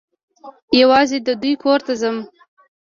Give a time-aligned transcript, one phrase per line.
[0.81, 2.17] یوازي د دوی کور ته ځم.